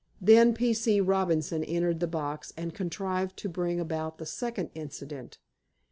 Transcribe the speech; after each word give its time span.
Then 0.19 0.55
P. 0.55 0.73
C. 0.73 0.99
Robinson 0.99 1.63
entered 1.63 1.99
the 1.99 2.07
box, 2.07 2.51
and 2.57 2.73
contrived 2.73 3.37
to 3.37 3.47
bring 3.47 3.79
about 3.79 4.17
the 4.17 4.25
second 4.25 4.71
"incident." 4.73 5.37